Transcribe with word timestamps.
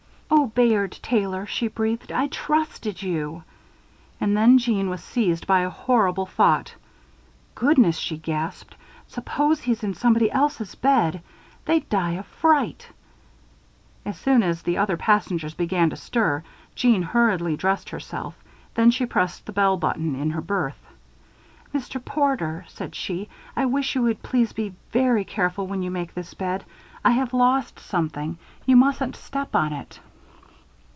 "Oh, 0.33 0.47
Bayard 0.47 0.97
Taylor!" 1.03 1.45
she 1.45 1.67
breathed, 1.67 2.09
"I 2.09 2.27
trusted 2.27 3.01
you." 3.01 3.43
And 4.19 4.35
then, 4.35 4.57
Jeanne 4.57 4.89
was 4.89 5.03
seized 5.03 5.45
by 5.45 5.59
a 5.59 5.69
horrible 5.69 6.25
thought. 6.25 6.73
"Goodness!" 7.53 7.97
she 7.97 8.17
gasped. 8.17 8.75
"Suppose 9.07 9.59
he's 9.61 9.83
in 9.83 9.93
somebody 9.93 10.31
else's 10.31 10.73
bed 10.73 11.21
they'd 11.65 11.87
die 11.89 12.11
of 12.11 12.25
fright!" 12.25 12.87
As 14.05 14.17
soon 14.17 14.41
as 14.41 14.61
the 14.61 14.77
other 14.77 14.95
passengers 14.95 15.53
began 15.53 15.89
to 15.89 15.97
stir, 15.97 16.43
Jeanne 16.75 17.03
hurriedly 17.03 17.57
dressed 17.57 17.89
herself. 17.89 18.33
Then 18.73 18.89
she 18.89 19.05
pressed 19.05 19.45
the 19.45 19.51
bell 19.53 19.75
button 19.75 20.15
in 20.15 20.31
her 20.31 20.41
berth. 20.41 20.79
"Mr. 21.73 22.03
Porter," 22.03 22.63
said 22.69 22.95
she, 22.95 23.27
"I 23.55 23.65
wish 23.65 23.95
you 23.95 24.01
would 24.03 24.23
please 24.23 24.53
be 24.53 24.75
very 24.93 25.25
careful 25.25 25.67
when 25.67 25.81
you 25.83 25.91
make 25.91 26.13
this 26.13 26.33
bed. 26.33 26.63
I 27.03 27.11
have 27.11 27.33
lost 27.33 27.79
something 27.81 28.37
you 28.65 28.77
mustn't 28.77 29.17
step 29.17 29.55
on 29.57 29.73
it." 29.73 29.99